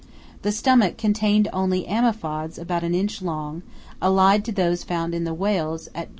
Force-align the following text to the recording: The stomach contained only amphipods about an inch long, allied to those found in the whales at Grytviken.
The 0.41 0.51
stomach 0.51 0.97
contained 0.97 1.47
only 1.53 1.85
amphipods 1.85 2.57
about 2.57 2.83
an 2.83 2.95
inch 2.95 3.21
long, 3.21 3.61
allied 4.01 4.43
to 4.45 4.51
those 4.51 4.83
found 4.83 5.13
in 5.13 5.25
the 5.25 5.33
whales 5.35 5.89
at 5.93 6.07
Grytviken. 6.07 6.09